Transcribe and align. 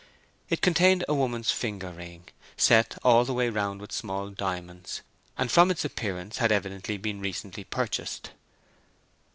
It 0.49 0.63
contained 0.63 1.05
a 1.07 1.13
woman's 1.13 1.51
finger 1.51 1.91
ring, 1.91 2.23
set 2.57 2.97
all 3.03 3.23
the 3.23 3.35
way 3.35 3.51
round 3.51 3.79
with 3.79 3.91
small 3.91 4.29
diamonds, 4.31 5.01
and 5.37 5.51
from 5.51 5.69
its 5.69 5.85
appearance 5.85 6.39
had 6.39 6.51
evidently 6.51 6.97
been 6.97 7.21
recently 7.21 7.65
purchased. 7.65 8.31